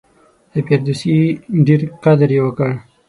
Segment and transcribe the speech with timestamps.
[0.51, 1.17] د فردوسي
[1.67, 2.69] ډېر قدر یې وکړ.